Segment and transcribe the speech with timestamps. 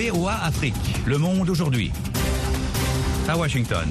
[0.00, 1.92] VOA Afrique, le monde aujourd'hui.
[3.28, 3.86] À Washington.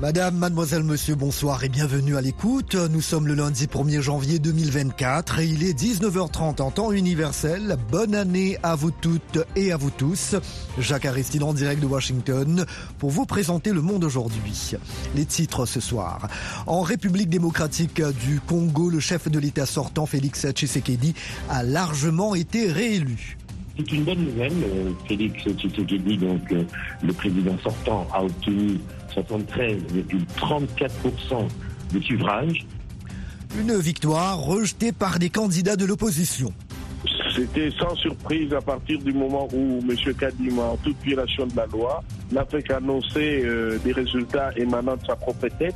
[0.00, 2.76] Madame, mademoiselle, monsieur, bonsoir et bienvenue à l'écoute.
[2.76, 7.76] Nous sommes le lundi 1er janvier 2024 et il est 19h30 en temps universel.
[7.90, 10.36] Bonne année à vous toutes et à vous tous.
[10.78, 12.66] Jacques Aristide en direct de Washington
[12.98, 14.76] pour vous présenter le monde aujourd'hui.
[15.16, 16.28] Les titres ce soir.
[16.68, 21.14] En République démocratique du Congo, le chef de l'État sortant, Félix Tshisekedi,
[21.50, 23.36] a largement été réélu.
[23.76, 24.52] C'est une bonne nouvelle.
[24.52, 26.62] Euh, Félix Tshisekedi, donc euh,
[27.02, 28.78] le président sortant, a obtenu
[29.14, 31.48] 73,34%
[31.92, 32.64] des suffrages.
[33.58, 36.52] Une victoire rejetée par des candidats de l'opposition.
[37.34, 40.14] C'était sans surprise à partir du moment où M.
[40.14, 45.04] Kadima, en toute violation de la loi, n'a fait qu'annoncer euh, des résultats émanant de
[45.04, 45.74] sa propre tête.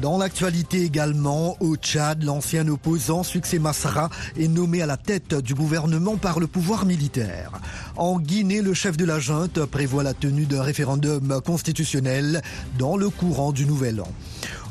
[0.00, 5.54] Dans l'actualité également, au Tchad, l'ancien opposant Succès Massara est nommé à la tête du
[5.54, 7.50] gouvernement par le pouvoir militaire.
[7.96, 12.42] En Guinée, le chef de la junte prévoit la tenue d'un référendum constitutionnel
[12.78, 14.12] dans le courant du Nouvel An.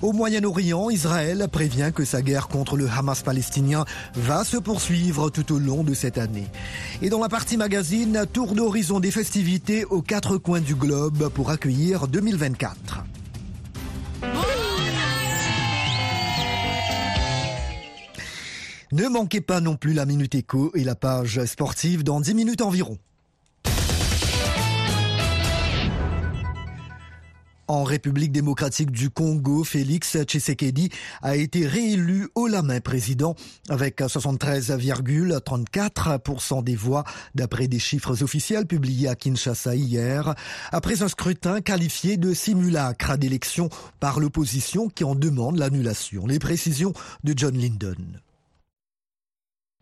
[0.02, 3.84] Au Moyen-Orient, Israël prévient que sa guerre contre le Hamas palestinien
[4.16, 6.47] va se poursuivre tout au long de cette année.
[7.02, 11.50] Et dans la partie magazine, tour d'horizon des festivités aux quatre coins du globe pour
[11.50, 13.03] accueillir 2024.
[18.94, 22.62] Ne manquez pas non plus la Minute Éco et la page sportive dans 10 minutes
[22.62, 22.98] environ.
[27.68, 30.90] En République démocratique du Congo, Félix Tshisekedi
[31.22, 33.36] a été réélu au la main président
[33.68, 37.04] avec 73,34% des voix
[37.36, 40.34] d'après des chiffres officiels publiés à Kinshasa hier,
[40.72, 43.68] après un scrutin qualifié de simulacre d'élection
[44.00, 46.26] par l'opposition qui en demande l'annulation.
[46.26, 46.94] Les précisions
[47.26, 47.98] de John Lyndon.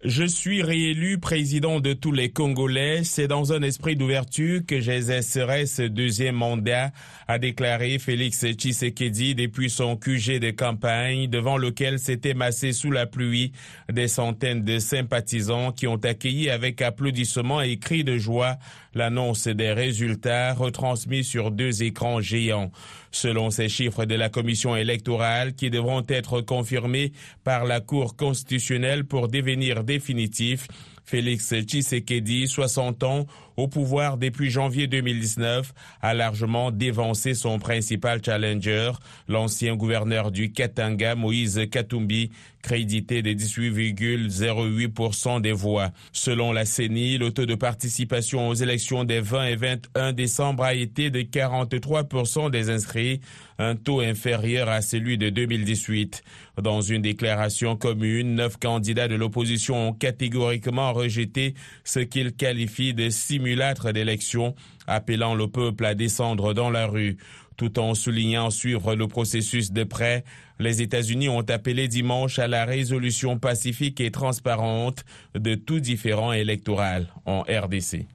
[0.07, 3.03] Je suis réélu président de tous les Congolais.
[3.03, 6.91] C'est dans un esprit d'ouverture que j'exercerai ce deuxième mandat,
[7.27, 13.07] a déclaré Félix Tshisekedi depuis son QG de campagne, devant lequel s'étaient massés sous la
[13.07, 13.51] pluie
[13.91, 18.57] des centaines de sympathisants qui ont accueilli avec applaudissements et cris de joie
[18.93, 22.71] l'annonce des résultats retransmis sur deux écrans géants.
[23.11, 27.11] Selon ces chiffres de la commission électorale qui devront être confirmés
[27.43, 30.67] par la Cour constitutionnelle pour devenir définitifs,
[31.05, 38.91] Félix Tshisekedi, 60 ans, au pouvoir depuis janvier 2019, a largement dévancé son principal challenger,
[39.27, 42.31] l'ancien gouverneur du Katanga, Moïse Katumbi,
[42.65, 45.91] crédité de 18,08% des voix.
[46.11, 50.73] Selon la CENI, le taux de participation aux élections des 20 et 21 décembre a
[50.73, 53.21] été de 43% des inscrits,
[53.59, 56.23] un taux inférieur à celui de 2018.
[56.61, 63.11] Dans une déclaration commune, neuf candidats de l'opposition ont catégoriquement rejeté ce qu'ils qualifient de
[63.45, 64.55] simulacre d'élection,
[64.87, 67.17] appelant le peuple à descendre dans la rue.
[67.57, 70.23] Tout en soulignant suivre le processus de près,
[70.59, 77.07] les États-Unis ont appelé dimanche à la résolution pacifique et transparente de tout différent électoral
[77.25, 78.07] en RDC.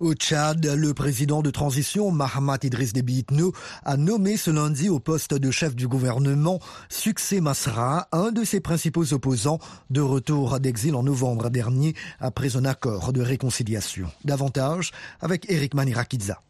[0.00, 3.52] Au Tchad, le président de transition, Mahamat Idriss Déby Itno,
[3.84, 8.60] a nommé ce lundi au poste de chef du gouvernement Succès Masra, un de ses
[8.60, 9.58] principaux opposants,
[9.90, 14.08] de retour d'exil en novembre dernier après un accord de réconciliation.
[14.24, 16.40] Davantage avec Eric Manirakidza.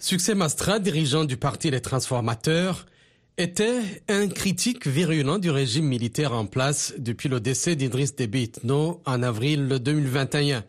[0.00, 2.86] Succès Mastra, dirigeant du Parti des Transformateurs,
[3.38, 9.00] était un critique virulent du régime militaire en place depuis le décès d'Idriss Déby Itno
[9.06, 10.64] en avril 2021.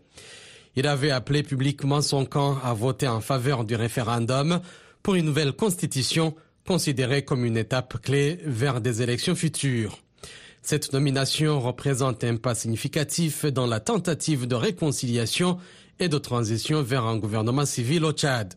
[0.76, 4.62] Il avait appelé publiquement son camp à voter en faveur du référendum
[5.04, 10.00] pour une nouvelle constitution considérée comme une étape clé vers des élections futures.
[10.62, 15.58] Cette nomination représente un pas significatif dans la tentative de réconciliation
[16.00, 18.54] et de transition vers un gouvernement civil au Tchad.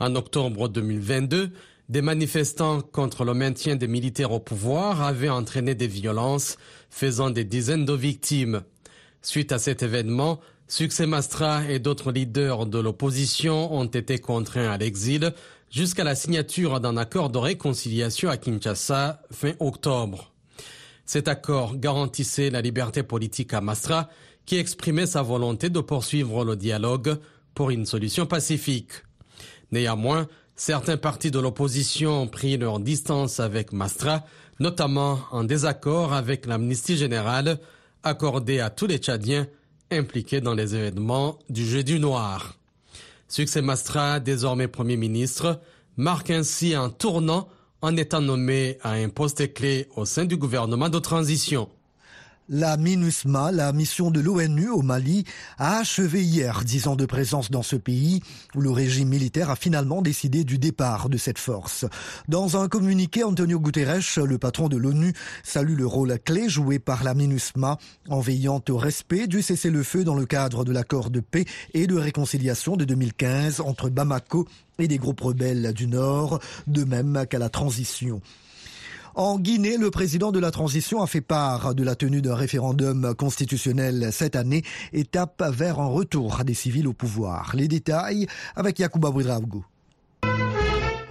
[0.00, 1.50] En octobre 2022,
[1.88, 6.56] des manifestants contre le maintien des militaires au pouvoir avaient entraîné des violences,
[6.90, 8.62] faisant des dizaines de victimes.
[9.22, 14.76] Suite à cet événement, Succès Mastra et d'autres leaders de l'opposition ont été contraints à
[14.76, 15.32] l'exil
[15.70, 20.32] jusqu'à la signature d'un accord de réconciliation à Kinshasa fin octobre.
[21.04, 24.08] Cet accord garantissait la liberté politique à Mastra
[24.44, 27.16] qui exprimait sa volonté de poursuivre le dialogue
[27.54, 28.90] pour une solution pacifique.
[29.70, 30.26] Néanmoins,
[30.56, 34.24] certains partis de l'opposition ont pris leur distance avec Mastra,
[34.58, 37.60] notamment en désaccord avec l'amnistie générale
[38.02, 39.46] accordée à tous les Tchadiens
[39.90, 42.58] impliqué dans les événements du Jeudi Noir.
[43.28, 45.60] Succès Mastra, désormais Premier ministre,
[45.96, 47.48] marque ainsi un tournant
[47.82, 51.68] en étant nommé à un poste clé au sein du gouvernement de transition.
[52.48, 55.24] La MINUSMA, la mission de l'ONU au Mali,
[55.58, 58.22] a achevé hier dix ans de présence dans ce pays
[58.54, 61.86] où le régime militaire a finalement décidé du départ de cette force.
[62.28, 65.12] Dans un communiqué, Antonio Guterres, le patron de l'ONU,
[65.42, 67.78] salue le rôle clé joué par la MINUSMA
[68.08, 71.96] en veillant au respect du cessez-le-feu dans le cadre de l'accord de paix et de
[71.96, 74.46] réconciliation de 2015 entre Bamako
[74.78, 76.38] et des groupes rebelles du Nord,
[76.68, 78.20] de même qu'à la transition.
[79.16, 83.14] En Guinée, le président de la transition a fait part de la tenue d'un référendum
[83.14, 87.56] constitutionnel cette année, étape vers un retour des civils au pouvoir.
[87.56, 88.26] Les détails
[88.56, 89.64] avec Yacouba Boudraogo.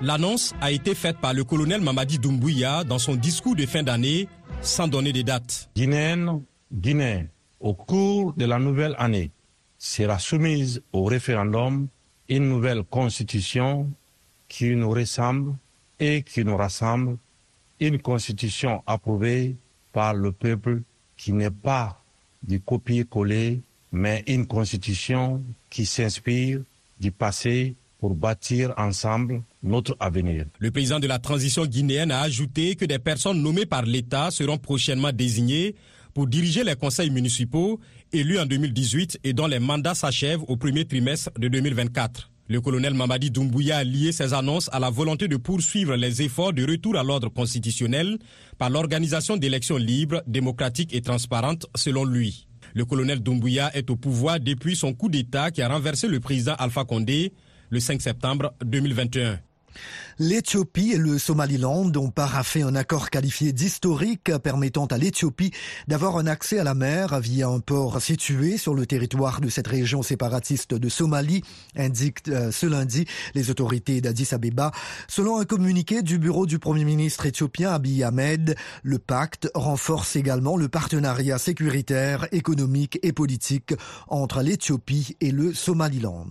[0.02, 4.30] L'annonce a été faite par le colonel Mamadi Doumbouya dans son discours de fin d'année,
[4.62, 5.72] sans donner de date.
[5.76, 7.30] Guinéenne, Guinée,
[7.60, 9.32] au cours de la nouvelle année,
[9.80, 11.88] sera soumise au référendum
[12.30, 13.90] une nouvelle constitution
[14.48, 15.56] qui nous ressemble
[16.00, 17.18] et qui nous rassemble
[17.80, 19.56] une constitution approuvée
[19.92, 20.82] par le peuple
[21.18, 22.02] qui n'est pas
[22.44, 23.62] du copier-coller,
[23.92, 26.62] mais une constitution qui s'inspire
[27.00, 30.46] du passé pour bâtir ensemble notre avenir.
[30.60, 34.58] Le président de la transition guinéenne a ajouté que des personnes nommées par l'État seront
[34.58, 35.76] prochainement désignées
[36.14, 37.80] pour diriger les conseils municipaux
[38.14, 42.30] élus en 2018 et dont les mandats s'achèvent au premier trimestre de 2024.
[42.48, 46.54] Le colonel Mamadi Doumbouya a lié ses annonces à la volonté de poursuivre les efforts
[46.54, 48.20] de retour à l'ordre constitutionnel
[48.60, 52.48] par l'organisation d'élections libres, démocratiques et transparentes, selon lui.
[52.76, 56.54] Le colonel Doumbouya est au pouvoir depuis son coup d'État qui a renversé le président
[56.60, 57.34] Alpha Condé
[57.72, 59.40] le 5 septembre 2021.
[60.18, 65.52] L'Éthiopie et le Somaliland ont paraffé un accord qualifié d'historique permettant à l'Éthiopie
[65.88, 69.68] d'avoir un accès à la mer via un port situé sur le territoire de cette
[69.68, 71.44] région séparatiste de Somalie,
[71.76, 74.72] indiquent euh, ce lundi les autorités d'Addis Abeba.
[75.08, 80.58] Selon un communiqué du bureau du Premier ministre éthiopien Abiy Ahmed, le pacte renforce également
[80.58, 83.74] le partenariat sécuritaire, économique et politique
[84.08, 86.28] entre l'Éthiopie et le Somaliland.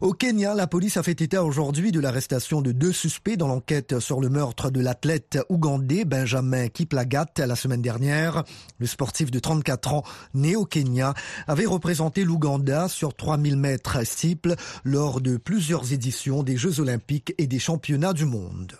[0.00, 3.98] Au Kenya, la police a fait état aujourd'hui de l'arrestation de deux suspects dans l'enquête
[3.98, 8.44] sur le meurtre de l'athlète ougandais Benjamin Kiplagat la semaine dernière.
[8.78, 10.04] Le sportif de 34 ans,
[10.34, 11.14] né au Kenya,
[11.48, 14.54] avait représenté l'Ouganda sur 3000 mètres steeple
[14.84, 18.78] lors de plusieurs éditions des Jeux olympiques et des championnats du monde.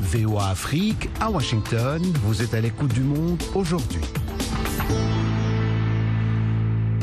[0.00, 4.00] VOA Afrique, à Washington, vous êtes à l'écoute du monde aujourd'hui.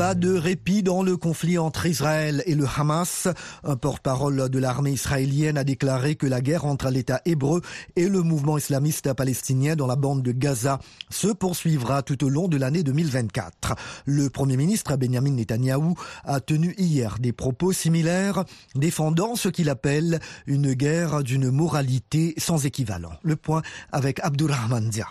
[0.01, 3.27] Pas de répit dans le conflit entre Israël et le Hamas.
[3.63, 7.61] Un porte-parole de l'armée israélienne a déclaré que la guerre entre l'État hébreu
[7.95, 10.79] et le mouvement islamiste palestinien dans la bande de Gaza
[11.11, 13.75] se poursuivra tout au long de l'année 2024.
[14.07, 15.93] Le premier ministre Benjamin Netanyahou
[16.23, 18.43] a tenu hier des propos similaires
[18.73, 23.13] défendant ce qu'il appelle une guerre d'une moralité sans équivalent.
[23.21, 23.61] Le point
[23.91, 25.09] avec Abdurrahman Dia.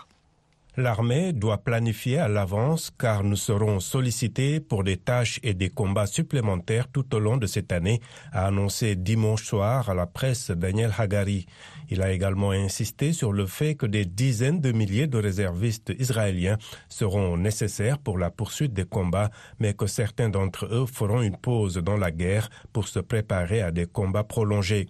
[0.77, 6.05] L'armée doit planifier à l'avance car nous serons sollicités pour des tâches et des combats
[6.05, 7.99] supplémentaires tout au long de cette année,
[8.31, 11.45] a annoncé dimanche soir à la presse Daniel Hagari.
[11.89, 16.57] Il a également insisté sur le fait que des dizaines de milliers de réservistes israéliens
[16.87, 19.29] seront nécessaires pour la poursuite des combats,
[19.59, 23.71] mais que certains d'entre eux feront une pause dans la guerre pour se préparer à
[23.71, 24.87] des combats prolongés.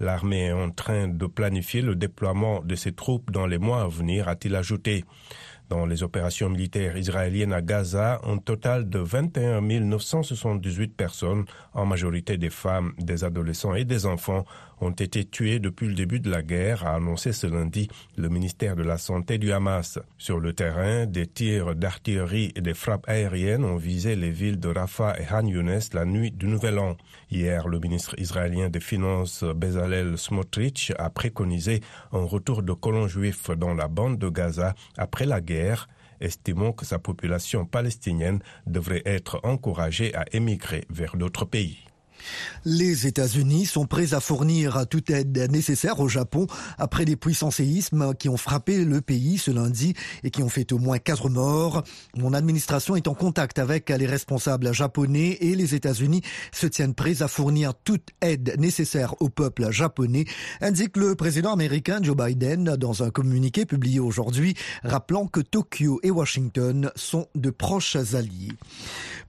[0.00, 3.88] L'armée est en train de planifier le déploiement de ses troupes dans les mois à
[3.88, 5.04] venir, a-t-il ajouté.
[5.74, 12.36] Dans les opérations militaires israéliennes à Gaza, un total de 21 978 personnes, en majorité
[12.38, 14.44] des femmes, des adolescents et des enfants,
[14.80, 18.76] ont été tués depuis le début de la guerre, a annoncé ce lundi le ministère
[18.76, 19.98] de la Santé du Hamas.
[20.18, 24.68] Sur le terrain, des tirs d'artillerie et des frappes aériennes ont visé les villes de
[24.68, 26.96] Rafah et Han Younes la nuit du Nouvel An.
[27.30, 31.80] Hier, le ministre israélien des Finances Bezalel Smotrich a préconisé
[32.12, 35.63] un retour de colons juifs dans la bande de Gaza après la guerre
[36.20, 41.83] estimant que sa population palestinienne devrait être encouragée à émigrer vers d'autres pays.
[42.64, 46.46] Les États-Unis sont prêts à fournir toute aide nécessaire au Japon
[46.78, 50.72] après des puissants séismes qui ont frappé le pays ce lundi et qui ont fait
[50.72, 51.84] au moins quatre morts.
[52.16, 57.22] Mon administration est en contact avec les responsables japonais et les États-Unis se tiennent prêts
[57.22, 60.24] à fournir toute aide nécessaire au peuple japonais,
[60.60, 66.10] indique le président américain Joe Biden dans un communiqué publié aujourd'hui, rappelant que Tokyo et
[66.10, 68.52] Washington sont de proches alliés.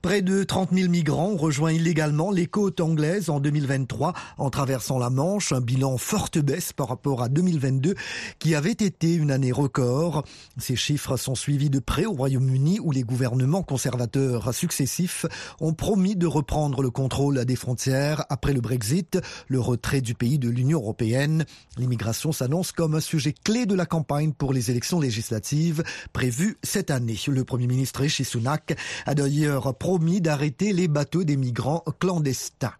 [0.02, 4.98] Près de 30 000 migrants ont rejoint illégalement les côtes anglaise en 2023 en traversant
[4.98, 7.94] la Manche, un bilan forte baisse par rapport à 2022
[8.38, 10.24] qui avait été une année record.
[10.56, 15.26] Ces chiffres sont suivis de près au Royaume-Uni où les gouvernements conservateurs successifs
[15.60, 20.38] ont promis de reprendre le contrôle des frontières après le Brexit, le retrait du pays
[20.38, 21.44] de l'Union européenne.
[21.76, 26.90] L'immigration s'annonce comme un sujet clé de la campagne pour les élections législatives prévues cette
[26.90, 27.18] année.
[27.26, 28.76] Le Premier ministre Rishi Sunak
[29.06, 32.75] a d'ailleurs promis d'arrêter les bateaux des migrants clandestins.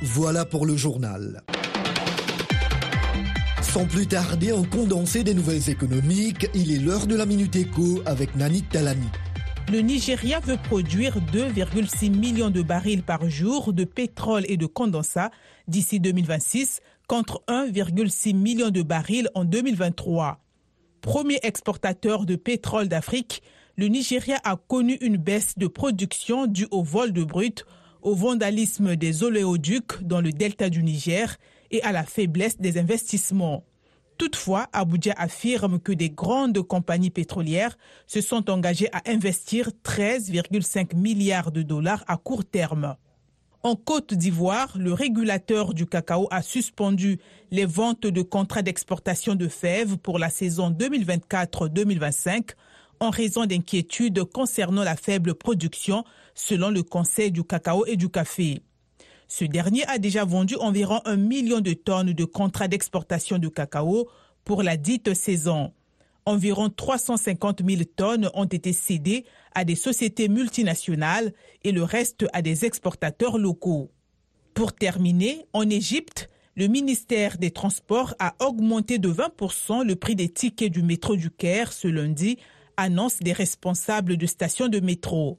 [0.00, 1.42] Voilà pour le journal.
[3.62, 8.00] Sans plus tarder, en condensé des nouvelles économiques, il est l'heure de la Minute Éco
[8.06, 9.08] avec Nanit Talani.
[9.72, 15.32] Le Nigeria veut produire 2,6 millions de barils par jour de pétrole et de condensat
[15.66, 20.38] d'ici 2026 contre 1,6 million de barils en 2023.
[21.00, 23.42] Premier exportateur de pétrole d'Afrique,
[23.76, 27.64] le Nigeria a connu une baisse de production due au vol de brut,
[28.02, 31.36] au vandalisme des oléoducs dans le delta du Niger
[31.70, 33.64] et à la faiblesse des investissements.
[34.18, 41.52] Toutefois, Abuja affirme que des grandes compagnies pétrolières se sont engagées à investir 13,5 milliards
[41.52, 42.96] de dollars à court terme.
[43.62, 47.18] En Côte d'Ivoire, le régulateur du cacao a suspendu
[47.50, 52.50] les ventes de contrats d'exportation de fèves pour la saison 2024-2025
[53.00, 58.62] en raison d'inquiétudes concernant la faible production selon le Conseil du cacao et du café.
[59.28, 64.08] Ce dernier a déjà vendu environ un million de tonnes de contrats d'exportation de cacao
[64.44, 65.72] pour la dite saison.
[66.24, 69.24] Environ 350 000 tonnes ont été cédées
[69.54, 71.32] à des sociétés multinationales
[71.64, 73.90] et le reste à des exportateurs locaux.
[74.54, 80.28] Pour terminer, en Égypte, le ministère des Transports a augmenté de 20% le prix des
[80.28, 82.38] tickets du métro du Caire ce lundi,
[82.78, 85.38] annonce des responsables de stations de métro.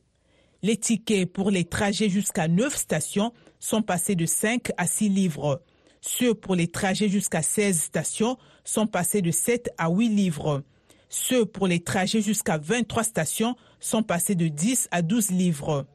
[0.61, 5.63] Les tickets pour les trajets jusqu'à 9 stations sont passés de 5 à 6 livres.
[6.01, 10.63] Ceux pour les trajets jusqu'à 16 stations sont passés de 7 à 8 livres.
[11.07, 15.87] Ceux pour les trajets jusqu'à 23 stations sont passés de 10 à 12 livres.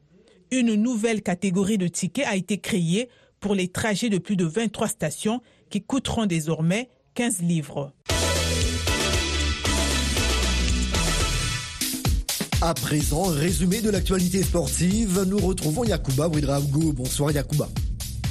[0.51, 4.89] Une nouvelle catégorie de tickets a été créée pour les trajets de plus de 23
[4.89, 7.93] stations qui coûteront désormais 15 livres.
[12.65, 16.95] À présent, résumé de l'actualité sportive, nous retrouvons Yacouba Ouidraogo.
[16.95, 17.69] Bonsoir Yacouba.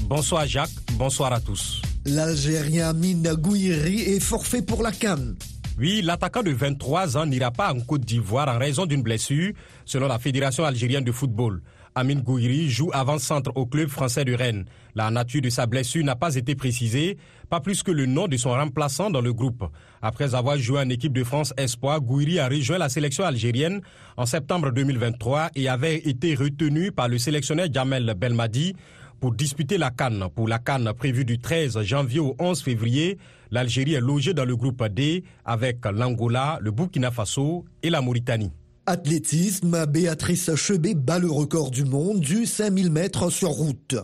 [0.09, 1.83] Bonsoir Jacques, bonsoir à tous.
[2.03, 5.35] L'Algérien Mine Gouiri est forfait pour la Cannes.
[5.77, 9.53] Oui, l'attaquant de 23 ans n'ira pas en Côte d'Ivoire en raison d'une blessure,
[9.85, 11.61] selon la Fédération algérienne de football.
[11.95, 14.65] Amin Gouiri joue avant-centre au club français de Rennes.
[14.95, 17.17] La nature de sa blessure n'a pas été précisée,
[17.50, 19.63] pas plus que le nom de son remplaçant dans le groupe.
[20.01, 23.81] Après avoir joué en équipe de France Espoir, Gouiri a rejoint la sélection algérienne
[24.17, 28.73] en septembre 2023 et avait été retenu par le sélectionneur Jamel Belmadi
[29.19, 30.25] pour disputer la Cannes.
[30.33, 33.19] Pour la Cannes prévue du 13 janvier au 11 février,
[33.51, 38.51] l'Algérie est logée dans le groupe D avec l'Angola, le Burkina Faso et la Mauritanie.
[38.85, 43.95] Athlétisme, Béatrice Chebet bat le record du monde du 5000 mètres sur route.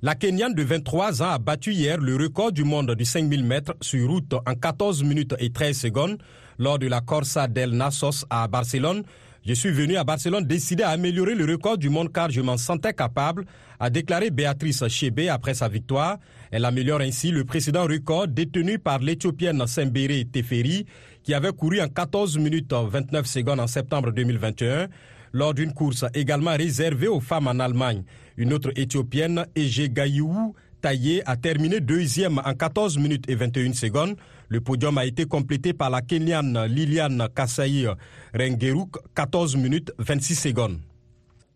[0.00, 3.76] La Kenyane de 23 ans a battu hier le record du monde du 5000 mètres
[3.82, 6.18] sur route en 14 minutes et 13 secondes
[6.58, 9.02] lors de la Corsa del Nasos à Barcelone.
[9.44, 12.56] Je suis venu à Barcelone décider à améliorer le record du monde car je m'en
[12.56, 13.44] sentais capable,
[13.80, 16.18] a déclaré Béatrice Chebet après sa victoire.
[16.50, 20.86] Elle améliore ainsi le précédent record détenu par l'Éthiopienne Sembere Teferi
[21.22, 24.88] qui avait couru en 14 minutes 29 secondes en septembre 2021
[25.32, 28.04] lors d'une course également réservée aux femmes en Allemagne.
[28.36, 34.16] Une autre Éthiopienne, Ege Gayou Taillé, a terminé deuxième en 14 minutes et 21 secondes.
[34.48, 37.86] Le podium a été complété par la Kenyane Liliane Kasai
[38.34, 40.78] Rengeruk, 14 minutes 26 secondes.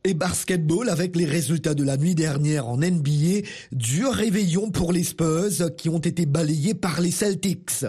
[0.05, 3.43] Et basketball avec les résultats de la nuit dernière en NBA,
[3.73, 7.85] dur réveillon pour les Spurs qui ont été balayés par les Celtics.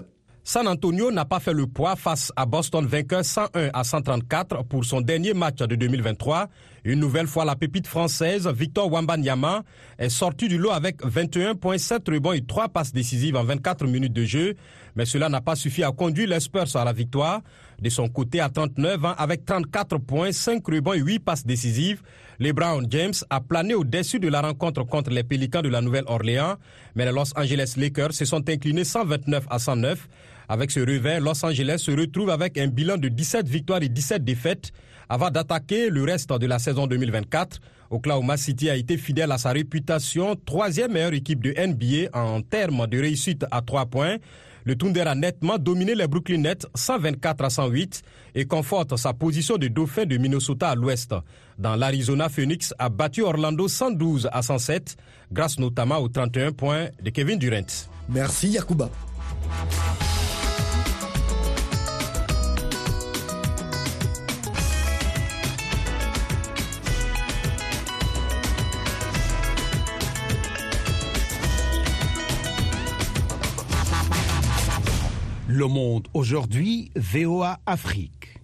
[0.50, 4.86] San Antonio n'a pas fait le poids face à Boston vainqueur 101 à 134 pour
[4.86, 6.48] son dernier match de 2023.
[6.88, 9.64] Une nouvelle fois, la pépite française Victor Wambanyama
[10.00, 14.24] est sorti du lot avec 21,7 rebonds et 3 passes décisives en 24 minutes de
[14.24, 14.56] jeu.
[14.96, 17.42] Mais cela n'a pas suffi à conduire les Spurs à la victoire.
[17.82, 22.02] De son côté, à 39 ans, avec 34 points, 5 rebonds et 8 passes décisives,
[22.40, 26.56] LeBron James a plané au-dessus de la rencontre contre les Pélicans de la Nouvelle-Orléans.
[26.96, 30.08] Mais les Los Angeles Lakers se sont inclinés 129 à 109.
[30.48, 34.24] Avec ce revers, Los Angeles se retrouve avec un bilan de 17 victoires et 17
[34.24, 34.72] défaites
[35.10, 37.60] avant d'attaquer le reste de la saison 2024.
[37.90, 42.88] Oklahoma City a été fidèle à sa réputation, troisième meilleure équipe de NBA en termes
[42.88, 44.18] de réussite à trois points.
[44.66, 48.02] Le Thunder a nettement dominé les Brooklyn Nets 124 à 108
[48.36, 51.16] et conforte sa position de dauphin de Minnesota à l'ouest.
[51.58, 54.98] Dans l'Arizona, Phoenix a battu Orlando 112 à 107
[55.32, 57.88] grâce notamment aux 31 points de Kevin Durant.
[58.10, 58.90] Merci Yakuba.
[75.58, 78.40] Le Monde aujourd'hui, VOA Afrique.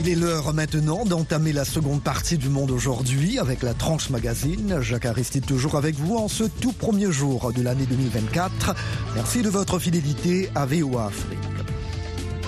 [0.00, 4.80] Il est l'heure maintenant d'entamer la seconde partie du Monde aujourd'hui avec la tranche magazine.
[4.80, 8.74] Jacques Aristide toujours avec vous en ce tout premier jour de l'année 2024.
[9.14, 11.67] Merci de votre fidélité à VOA Afrique.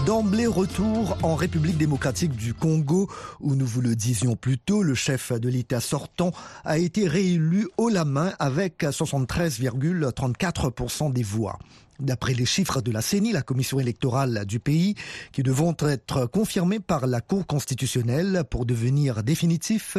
[0.06, 4.94] D'emblée retour en République démocratique du Congo, où nous vous le disions plus tôt, le
[4.94, 6.32] chef de l'État sortant
[6.64, 11.58] a été réélu haut la main avec 73,34% des voix.
[12.00, 14.94] D'après les chiffres de la CENI, la commission électorale du pays,
[15.32, 19.96] qui devront être confirmés par la Cour constitutionnelle pour devenir définitifs,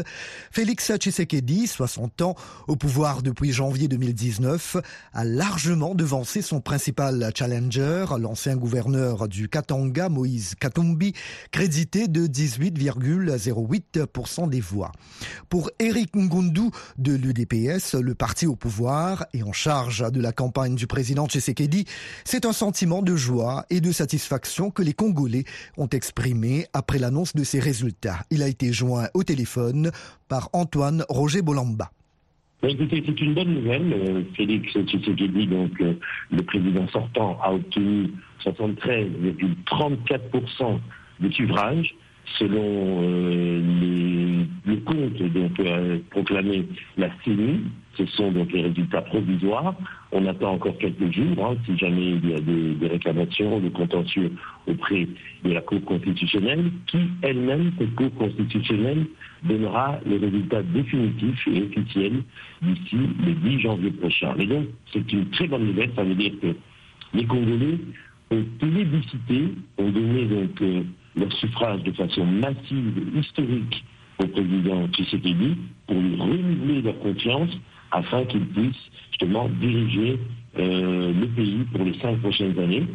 [0.51, 2.35] Félix Tshisekedi, 60 ans,
[2.67, 4.77] au pouvoir depuis janvier 2019,
[5.13, 11.13] a largement devancé son principal challenger, l'ancien gouverneur du Katanga, Moïse Katumbi,
[11.51, 14.91] crédité de 18,08% des voix.
[15.49, 20.75] Pour Eric Ngundu de l'UDPS, le parti au pouvoir et en charge de la campagne
[20.75, 21.85] du président Tshisekedi,
[22.23, 25.43] c'est un sentiment de joie et de satisfaction que les Congolais
[25.77, 28.19] ont exprimé après l'annonce de ces résultats.
[28.29, 29.91] Il a été joint au téléphone
[30.27, 31.91] par Antoine Roger Bolamba.
[32.63, 33.91] Écoutez, c'est une bonne nouvelle.
[33.91, 35.95] Euh, Félix Tshisekedi, donc euh,
[36.31, 38.11] le président sortant, a obtenu
[38.45, 40.79] 73,34%
[41.21, 41.95] des suffrages
[42.37, 46.65] selon euh, le compte donc euh, proclamé
[46.97, 47.61] la CENI.
[47.97, 49.75] Ce sont donc les résultats provisoires.
[50.13, 53.69] On attend encore quelques jours, hein, si jamais il y a des, des, réclamations, des
[53.69, 54.31] contentieux
[54.67, 55.07] auprès
[55.43, 59.05] de la Cour constitutionnelle, qui elle-même, cette Cour constitutionnelle,
[59.43, 62.23] donnera les résultats définitifs et officiels
[62.61, 64.35] d'ici le 10 janvier prochain.
[64.39, 65.91] Et donc, c'est une très bonne nouvelle.
[65.95, 66.55] Ça veut dire que
[67.13, 67.77] les Congolais
[68.31, 70.83] ont plébiscité, ont donné donc euh,
[71.15, 73.83] leur suffrage de façon massive, historique
[74.19, 77.49] au président Tshisekedi pour lui renouveler leur confiance
[77.91, 78.77] afin qu'il puisse
[79.11, 80.19] justement diriger
[80.57, 82.85] euh, le pays pour les cinq prochaines années.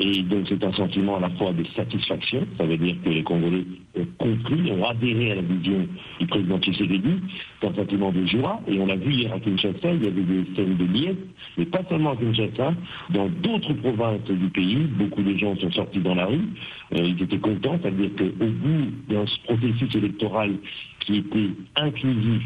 [0.00, 3.24] Et donc c'est un sentiment à la fois de satisfaction, ça veut dire que les
[3.24, 3.64] Congolais
[3.96, 5.88] ont compris, ont adhéré à la vision
[6.20, 7.20] du président Tshisekedi,
[7.60, 10.22] c'est un sentiment de joie, et on l'a vu hier à Kinshasa, il y avait
[10.22, 11.16] des scènes de liesse,
[11.56, 12.74] mais pas seulement à Kinshasa,
[13.10, 16.46] dans d'autres provinces du pays, beaucoup de gens sont sortis dans la rue,
[16.94, 20.52] euh, ils étaient contents, c'est-à-dire qu'au bout d'un processus électoral
[21.00, 22.42] qui était inclusif,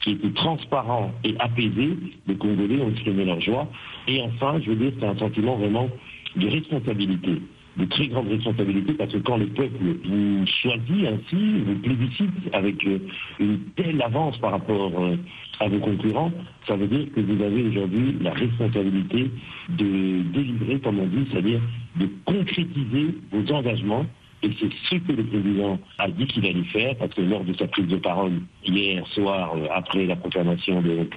[0.00, 3.66] qui était transparent et apaisé, les Congolais ont exprimé leur joie.
[4.06, 5.88] Et enfin, je veux dire, c'est un sentiment vraiment
[6.36, 7.40] de responsabilité,
[7.76, 12.84] de très grande responsabilité, parce que quand le peuple vous choisit ainsi, vous plébiscite avec
[12.86, 12.98] euh,
[13.40, 15.16] une telle avance par rapport euh,
[15.60, 16.32] à vos concurrents,
[16.66, 19.30] ça veut dire que vous avez aujourd'hui la responsabilité
[19.70, 21.60] de délivrer, comme on dit, c'est-à-dire
[21.96, 24.06] de concrétiser vos engagements.
[24.42, 27.54] Et c'est ce que le président a dit qu'il allait faire, parce que lors de
[27.54, 28.32] sa prise de parole
[28.64, 31.08] hier soir, euh, après la proclamation de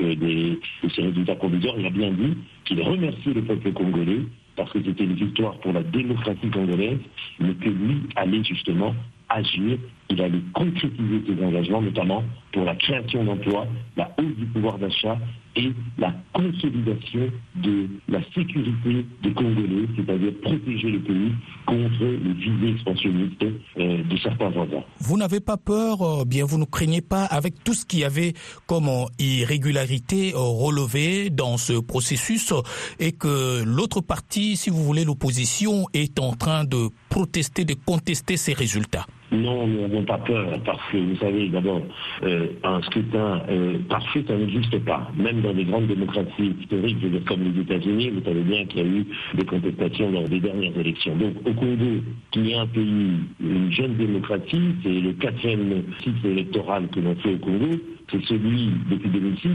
[0.95, 4.21] ces résultats provisoires, il a bien dit qu'il remerciait le peuple congolais,
[4.57, 6.99] parce que c'était une victoire pour la démocratie congolaise,
[7.39, 8.93] mais que lui allait justement
[9.29, 9.77] agir,
[10.09, 15.17] il allait concrétiser ses engagements, notamment pour la création d'emplois, la hausse du pouvoir d'achat
[15.55, 21.31] et la consolidation de la sécurité des Congolais, c'est-à-dire protéger le pays
[21.65, 24.83] contre les visées expansionnistes euh, de certains voisins.
[24.99, 28.03] Vous n'avez pas peur, euh, bien vous ne craignez pas, avec tout ce qu'il y
[28.03, 28.33] avait
[28.67, 32.53] comme euh, irrégularité relevée dans ce processus,
[32.99, 38.37] et que l'autre partie, si vous voulez, l'opposition, est en train de protester, de contester
[38.37, 39.05] ces résultats?
[39.31, 41.81] Non, nous n'avons pas peur, parce que vous savez, d'abord,
[42.23, 45.11] euh, un scrutin euh, parfait, ça n'existe pas.
[45.17, 48.87] Même dans des grandes démocraties historiques, comme les États-Unis, vous savez bien qu'il y a
[48.87, 51.15] eu des contestations lors des dernières élections.
[51.17, 56.87] Donc, au Congo, qui est un pays, une jeune démocratie, c'est le quatrième site électoral
[56.87, 57.75] que l'on fait au Congo,
[58.09, 59.49] c'est celui, depuis 2006,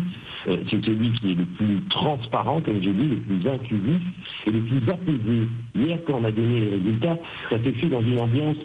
[0.49, 4.03] euh, c'est celui qui est le plus transparent, comme j'ai dit, le plus inclusif
[4.47, 5.49] et le plus apaisé.
[5.75, 8.59] Hier, quand on a donné les résultats, ça s'est fait dans une ambiance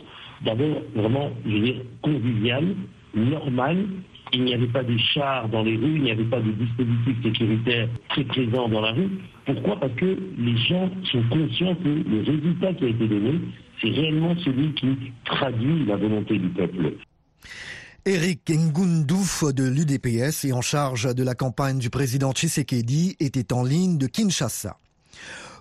[0.43, 2.75] d'abord vraiment, je veux dire, convivial,
[3.13, 3.85] normal.
[4.33, 7.23] Il n'y avait pas de chars dans les rues, il n'y avait pas de dispositifs
[7.23, 9.09] sécuritaires très présents dans la rue.
[9.45, 9.79] Pourquoi?
[9.79, 13.39] Parce que les gens sont conscients que le résultat qui a été donné,
[13.81, 14.87] c'est réellement celui qui
[15.23, 16.93] traduit la volonté du peuple.
[18.05, 23.63] Eric Ngundouf de l'UDPS et en charge de la campagne du président Tshisekedi était en
[23.63, 24.77] ligne de Kinshasa.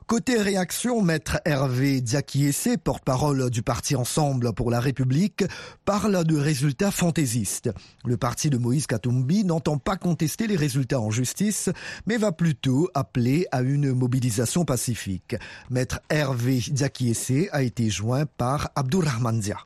[0.08, 5.42] Côté réaction, maître Hervé Diakiese, porte-parole du parti Ensemble pour la République,
[5.84, 7.72] parle de résultats fantaisistes.
[8.06, 11.72] Le parti de Moïse Katumbi n'entend pas contester les résultats en justice,
[12.06, 15.34] mais va plutôt appeler à une mobilisation pacifique.
[15.70, 19.58] Maître Hervé Diakiese a été joint par Abdurrahman Dia.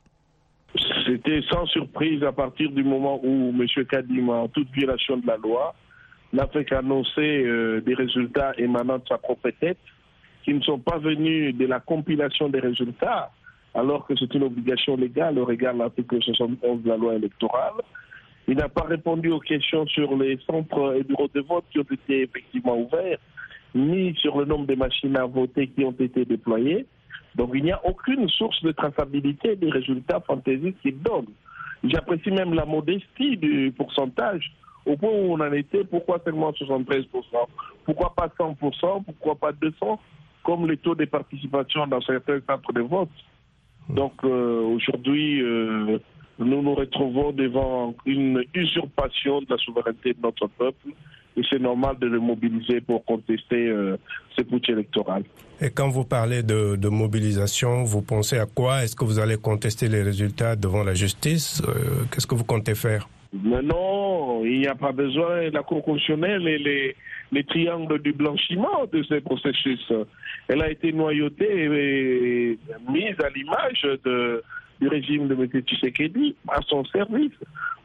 [1.05, 3.85] C'était sans surprise à partir du moment où M.
[3.85, 5.75] Kadima, en toute violation de la loi,
[6.33, 9.77] n'a fait qu'annoncer euh, des résultats émanant de sa propre tête,
[10.43, 13.31] qui ne sont pas venus de la compilation des résultats,
[13.73, 17.81] alors que c'est une obligation légale au regard de l'article 71 de la loi électorale.
[18.47, 21.83] Il n'a pas répondu aux questions sur les centres et bureaux de vote qui ont
[21.83, 23.19] été effectivement ouverts,
[23.75, 26.85] ni sur le nombre de machines à voter qui ont été déployées.
[27.35, 31.27] Donc il n'y a aucune source de traçabilité des résultats fantaisistes qu'il donne.
[31.83, 34.51] J'apprécie même la modestie du pourcentage.
[34.85, 37.05] Au point où on en était, pourquoi seulement 73%
[37.85, 39.99] Pourquoi pas 100% Pourquoi pas 200%
[40.43, 43.09] Comme les taux de participation dans certains centres de vote.
[43.89, 45.99] Donc euh, aujourd'hui, euh,
[46.39, 50.89] nous nous retrouvons devant une usurpation de la souveraineté de notre peuple
[51.37, 53.97] et c'est normal de le mobiliser pour contester euh,
[54.35, 55.23] ce putsch électoral.
[55.61, 58.83] Et quand vous parlez de, de mobilisation, vous pensez à quoi?
[58.83, 61.61] Est-ce que vous allez contester les résultats devant la justice?
[61.67, 63.07] Euh, Qu'est-ce que vous comptez faire?
[63.33, 65.49] Mais non, il n'y a pas besoin.
[65.51, 66.95] La Cour constitutionnelle et les,
[67.31, 69.91] les triangles du blanchiment de ces processus,
[70.49, 73.87] elle a été noyautée et mise à l'image
[74.81, 75.47] du régime de M.
[75.61, 77.31] Tshisekedi à son service.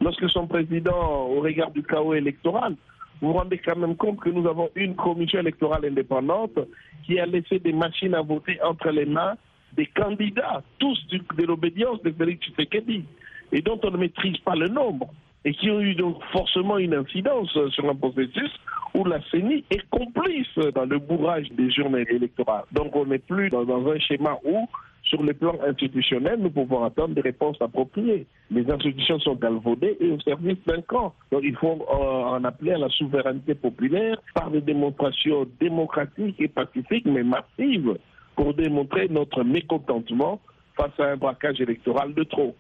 [0.01, 2.75] Lorsque son président, au regard du chaos électoral,
[3.21, 6.59] vous vous rendez quand même compte que nous avons une commission électorale indépendante
[7.05, 9.35] qui a laissé des machines à voter entre les mains
[9.75, 13.05] des candidats, tous de l'obédience de Félix Tshisekedi,
[13.53, 15.09] et dont on ne maîtrise pas le nombre,
[15.47, 18.51] et qui ont eu donc forcément une incidence sur un processus
[18.95, 22.65] où la CENI est complice dans le bourrage des journées électorales.
[22.73, 24.67] Donc on n'est plus dans, un schéma où
[25.05, 28.27] sur le plan institutionnel, nous pouvons attendre des réponses appropriées.
[28.51, 31.15] Les institutions sont galvaudées et au service d'un camp.
[31.31, 36.49] Donc il faut euh, en appeler à la souveraineté populaire par des démonstrations démocratiques et
[36.49, 37.97] pacifiques, mais massives,
[38.35, 40.41] pour démontrer notre mécontentement
[40.77, 42.57] face à un braquage électoral de trop.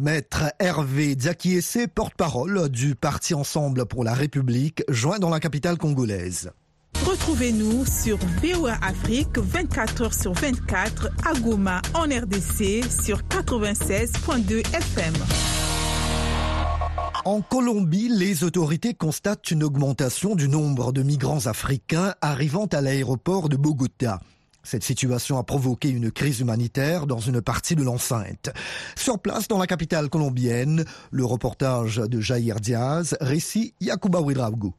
[0.00, 6.52] Maître Hervé Diakiese, porte-parole du Parti Ensemble pour la République, joint dans la capitale congolaise.
[7.04, 15.14] Retrouvez-nous sur VOA Afrique 24 heures sur 24 à Goma en RDC sur 96.2 FM.
[17.24, 23.48] En Colombie, les autorités constatent une augmentation du nombre de migrants africains arrivant à l'aéroport
[23.48, 24.20] de Bogota.
[24.62, 28.50] Cette situation a provoqué une crise humanitaire dans une partie de l'enceinte.
[28.96, 34.74] Sur place, dans la capitale colombienne, le reportage de Jair Diaz, récit Yakuba Ouedraogo.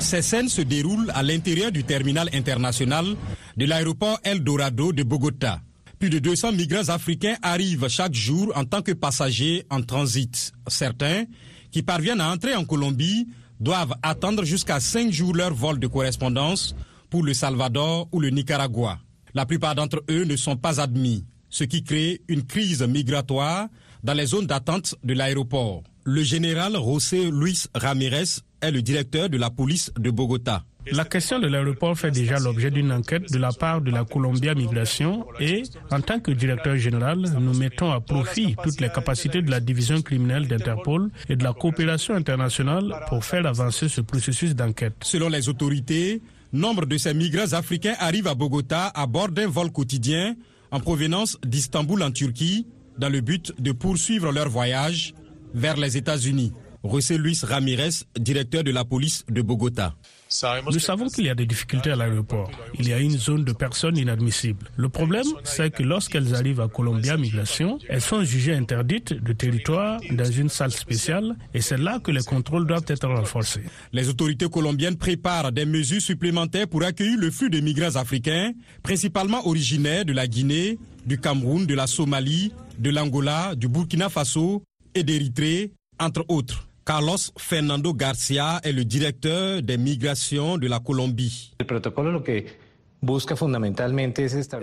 [0.00, 3.16] Ces scènes se déroulent à l'intérieur du terminal international
[3.56, 5.60] de l'aéroport El Dorado de Bogota.
[5.98, 10.52] Plus de 200 migrants africains arrivent chaque jour en tant que passagers en transit.
[10.68, 11.24] Certains,
[11.72, 13.26] qui parviennent à entrer en Colombie,
[13.58, 16.76] doivent attendre jusqu'à 5 jours leur vol de correspondance
[17.10, 18.98] pour le Salvador ou le Nicaragua.
[19.34, 23.68] La plupart d'entre eux ne sont pas admis, ce qui crée une crise migratoire
[24.02, 25.82] dans les zones d'attente de l'aéroport.
[26.04, 30.64] Le général José Luis Ramirez est le directeur de la police de Bogota.
[30.90, 34.54] La question de l'aéroport fait déjà l'objet d'une enquête de la part de la Colombia
[34.54, 39.50] Migration et, en tant que directeur général, nous mettons à profit toutes les capacités de
[39.50, 44.94] la division criminelle d'Interpol et de la coopération internationale pour faire avancer ce processus d'enquête.
[45.02, 49.70] Selon les autorités, nombre de ces migrants africains arrivent à Bogota à bord d'un vol
[49.70, 50.34] quotidien
[50.70, 52.66] en provenance d'Istanbul en Turquie
[52.98, 55.14] dans le but de poursuivre leur voyage
[55.54, 56.52] vers les États-Unis.
[56.84, 59.94] José Luis Ramirez, directeur de la police de Bogota.
[60.70, 62.50] Nous savons qu'il y a des difficultés à l'aéroport.
[62.78, 64.70] Il y a une zone de personnes inadmissibles.
[64.76, 70.00] Le problème, c'est que lorsqu'elles arrivent à Colombia Migration, elles sont jugées interdites de territoire
[70.10, 73.62] dans une salle spéciale et c'est là que les contrôles doivent être renforcés.
[73.92, 79.46] Les autorités colombiennes préparent des mesures supplémentaires pour accueillir le flux de migrants africains, principalement
[79.48, 84.62] originaires de la Guinée, du Cameroun, de la Somalie, de l'Angola, du Burkina Faso
[84.94, 86.67] et d'Érythrée, entre autres.
[86.88, 91.52] Carlos Fernando Garcia est le directeur des migrations de la Colombie.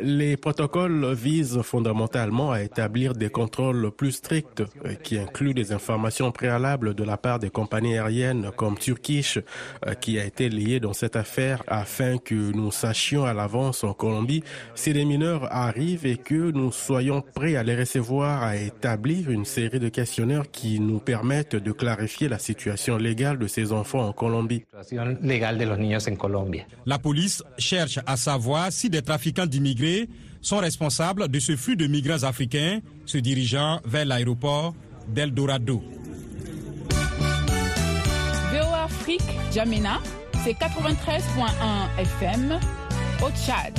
[0.02, 6.34] Les protocoles visent fondamentalement à établir des contrôles plus stricts euh, qui incluent des informations
[6.34, 10.92] préalables de la part des compagnies aériennes comme Turkish euh, qui a été lié dans
[10.92, 14.44] cette affaire afin que nous sachions à l'avance en Colombie
[14.76, 19.46] si les mineurs arrivent et que nous soyons prêts à les recevoir, à établir une
[19.46, 24.12] série de questionnaires qui nous permettent de clarifier la situation légale de ces enfants en
[24.12, 24.66] Colombie.
[26.86, 30.10] La police cherche à savoir si des trafiquants d'immigrés
[30.42, 34.74] sont responsables de ce flux de migrants africains se dirigeant vers l'aéroport
[35.08, 35.84] d'Eldorado.
[38.52, 39.22] VOA Afrique,
[39.54, 40.00] Jamina,
[40.44, 42.60] c'est 93.1 FM
[43.24, 43.74] au Tchad.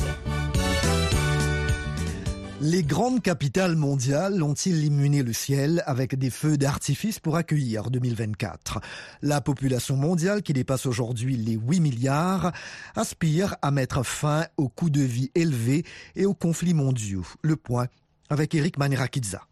[2.63, 8.81] Les grandes capitales mondiales ont-ils illuminé le ciel avec des feux d'artifice pour accueillir 2024
[9.21, 12.53] La population mondiale, qui dépasse aujourd'hui les 8 milliards,
[12.95, 17.27] aspire à mettre fin aux coûts de vie élevés et aux conflits mondiaux.
[17.43, 17.89] Le point
[18.31, 19.43] avec Eric Manirakidza.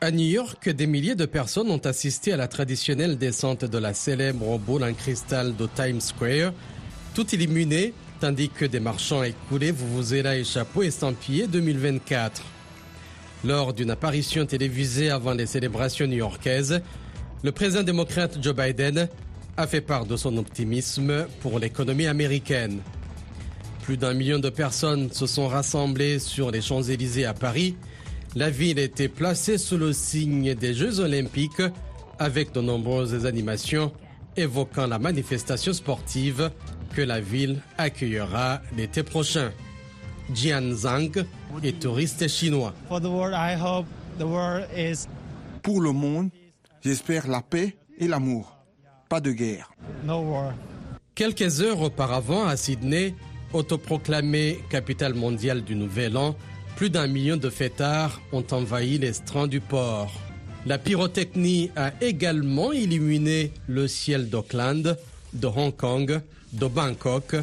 [0.00, 3.92] À New York, des milliers de personnes ont assisté à la traditionnelle descente de la
[3.92, 6.54] célèbre boule en cristal de Times Square,
[7.14, 7.92] tout illuminé
[8.22, 12.40] tandis que des marchands écoulés Vuvuzela et chapeaux estampillés 2024.
[13.44, 16.82] Lors d'une apparition télévisée avant les célébrations new-yorkaises,
[17.42, 19.08] le président démocrate Joe Biden
[19.56, 22.78] a fait part de son optimisme pour l'économie américaine.
[23.82, 27.74] Plus d'un million de personnes se sont rassemblées sur les Champs-Élysées à Paris.
[28.36, 31.62] La ville était placée sous le signe des Jeux olympiques
[32.20, 33.90] avec de nombreuses animations
[34.36, 36.52] évoquant la manifestation sportive
[36.94, 39.52] que la ville accueillera l'été prochain.
[40.32, 41.24] Jian Zhang
[41.62, 42.74] est touriste chinois.
[45.62, 46.30] Pour le monde,
[46.82, 48.56] j'espère la paix et l'amour,
[49.08, 49.72] pas de guerre.
[51.14, 53.14] Quelques heures auparavant, à Sydney,
[53.52, 56.34] autoproclamée capitale mondiale du Nouvel An,
[56.76, 60.12] plus d'un million de fêtards ont envahi les strands du port.
[60.64, 64.96] La pyrotechnie a également illuminé le ciel d'Auckland,
[65.34, 66.20] de Hong Kong,
[66.52, 67.36] de Bangkok,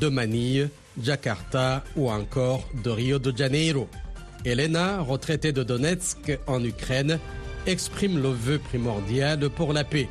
[0.00, 0.70] de Manille,
[1.02, 3.88] Jakarta ou encore de Rio de Janeiro.
[4.44, 7.18] Elena, retraitée de Donetsk en Ukraine,
[7.66, 10.08] exprime le vœu primordial pour la paix.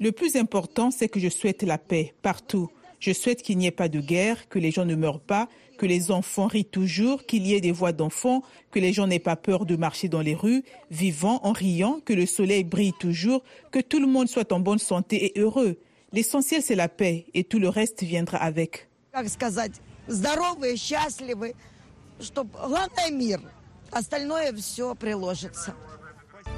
[0.00, 2.70] Le plus important, c'est que je souhaite la paix partout.
[3.00, 5.86] Je souhaite qu'il n'y ait pas de guerre, que les gens ne meurent pas, que
[5.86, 9.36] les enfants rient toujours, qu'il y ait des voix d'enfants, que les gens n'aient pas
[9.36, 13.78] peur de marcher dans les rues, vivant en riant, que le soleil brille toujours, que
[13.78, 15.78] tout le monde soit en bonne santé et heureux.
[16.12, 18.88] L'essentiel, c'est la paix et tout le reste viendra avec.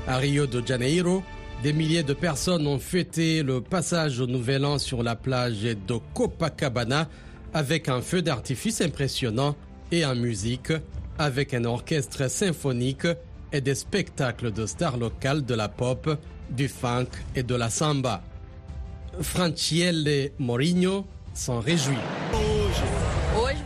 [0.07, 1.23] À Rio de Janeiro,
[1.63, 5.99] des milliers de personnes ont fêté le passage au Nouvel An sur la plage de
[6.15, 7.09] Copacabana
[7.55, 9.57] avec un feu d'artifice impressionnant
[9.93, 10.73] et en musique
[11.19, 13.07] avec un orchestre symphonique
[13.53, 16.19] et des spectacles de stars locales de la pop,
[16.51, 18.23] du funk et de la samba.
[19.21, 21.97] Francielle Mourinho s'en réjouit.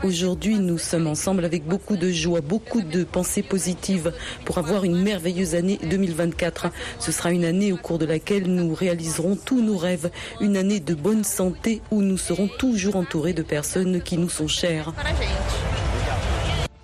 [0.05, 4.13] Aujourd'hui, nous sommes ensemble avec beaucoup de joie, beaucoup de pensées positives
[4.45, 6.67] pour avoir une merveilleuse année 2024.
[6.99, 10.11] Ce sera une année au cours de laquelle nous réaliserons tous nos rêves,
[10.43, 14.47] une année de bonne santé où nous serons toujours entourés de personnes qui nous sont
[14.47, 14.93] chères.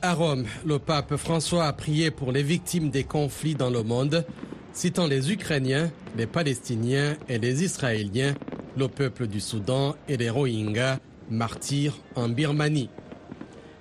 [0.01, 4.25] À Rome, le pape François a prié pour les victimes des conflits dans le monde,
[4.73, 8.35] citant les Ukrainiens, les Palestiniens et les Israéliens,
[8.79, 12.89] le peuple du Soudan et les Rohingyas, martyrs en Birmanie.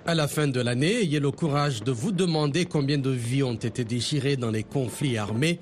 [0.06, 3.54] À la fin de l'année, ayez le courage de vous demander combien de vies ont
[3.54, 5.60] été déchirées dans les conflits armés,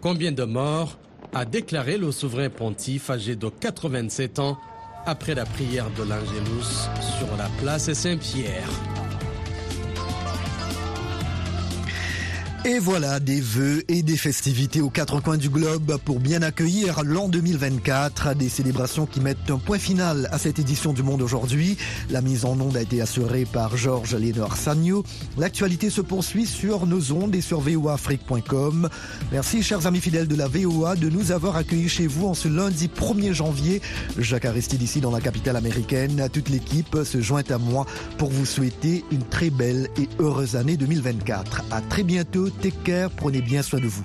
[0.00, 0.96] combien de morts,
[1.32, 4.58] a déclaré le souverain pontife âgé de 87 ans
[5.06, 8.68] après la prière de l'Angélus sur la place Saint-Pierre.
[12.66, 17.00] Et voilà des vœux et des festivités aux quatre coins du globe pour bien accueillir
[17.04, 18.34] l'an 2024.
[18.34, 21.78] Des célébrations qui mettent un point final à cette édition du Monde aujourd'hui.
[22.10, 25.04] La mise en onde a été assurée par Georges Lénor Sagno.
[25.38, 28.90] L'actualité se poursuit sur nos ondes et sur voaafrique.com.
[29.32, 32.48] Merci chers amis fidèles de la VOA de nous avoir accueillis chez vous en ce
[32.48, 33.80] lundi 1er janvier.
[34.18, 36.28] Jacques Aristide ici dans la capitale américaine.
[36.30, 37.86] Toute l'équipe se joint à moi
[38.18, 41.62] pour vous souhaiter une très belle et heureuse année 2024.
[41.70, 42.49] À très bientôt.
[42.84, 44.02] Care, prenez bien soin de vous.